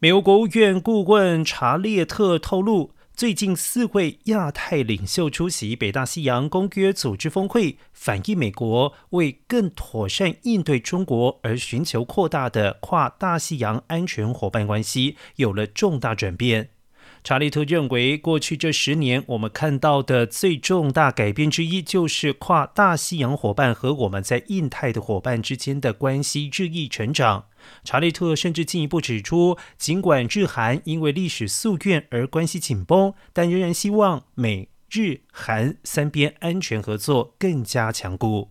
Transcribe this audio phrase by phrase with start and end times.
[0.00, 16.70] 美国国务院顾问查列特透露，最近四位亚太领袖出席北大西洋公约组织峰会，反映美国为更妥善应对中国而寻求扩大的跨大西洋安全伙伴关系有了重大转变。
[17.24, 27.46] 查利特认为，过去这十年，我们看到的最重大改变之一，就是跨大西洋伙伴和我们在印太的伙伴之间的关系日益成长。
[27.84, 38.50] 查利特甚至进一步指出，尽管日韩因为历史夙愿而关系紧绷，但仍然希望美日韩三边安全合作更加强固。